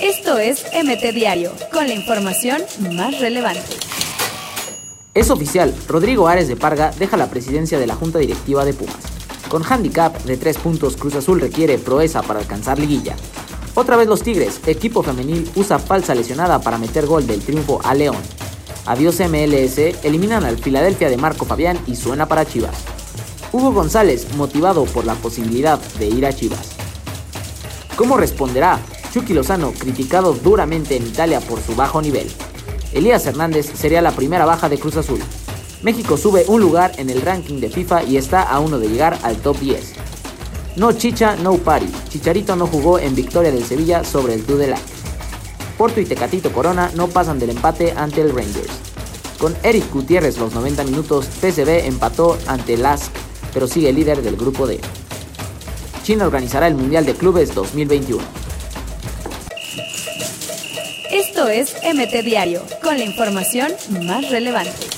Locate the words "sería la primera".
33.74-34.44